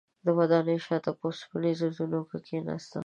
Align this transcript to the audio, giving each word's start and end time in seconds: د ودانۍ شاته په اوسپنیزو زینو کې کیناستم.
د 0.25 0.27
ودانۍ 0.37 0.77
شاته 0.85 1.11
په 1.19 1.23
اوسپنیزو 1.29 1.87
زینو 1.97 2.21
کې 2.29 2.39
کیناستم. 2.47 2.99